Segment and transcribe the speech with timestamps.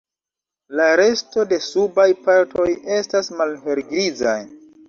[0.79, 2.67] La resto de subaj partoj
[2.97, 4.39] estas malhelgrizaj.